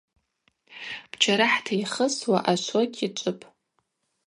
[1.11, 3.45] Пчарыхӏта йхысуа ашвокь йчӏвыпӏ.